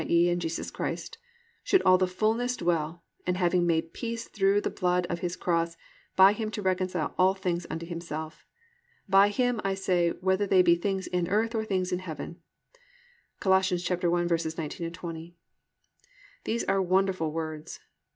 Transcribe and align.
e., 0.09 0.29
in 0.29 0.39
Jesus 0.39 0.71
Christ) 0.71 1.19
+should 1.63 1.83
all 1.83 1.99
the 1.99 2.07
fullness 2.07 2.57
dwell 2.57 3.03
and, 3.27 3.37
having 3.37 3.67
made 3.67 3.93
peace 3.93 4.27
through 4.27 4.59
the 4.59 4.71
blood 4.71 5.05
of 5.11 5.19
His 5.19 5.35
cross, 5.35 5.77
by 6.15 6.33
Him 6.33 6.49
to 6.57 6.61
reconcile 6.63 7.13
all 7.19 7.35
things 7.35 7.67
unto 7.69 7.85
Himself; 7.85 8.47
by 9.07 9.29
Him, 9.29 9.61
I 9.63 9.75
say, 9.75 10.09
whether 10.13 10.47
they 10.47 10.63
be 10.63 10.73
things 10.73 11.05
in 11.05 11.27
earth, 11.27 11.53
or 11.53 11.65
things 11.65 11.91
in 11.91 11.99
Heaven"+ 11.99 12.37
(Col. 13.39 13.53
1:19, 13.53 14.91
20). 14.91 15.35
These 16.45 16.63
are 16.63 16.81
wonderful 16.81 17.31
words. 17.31 17.79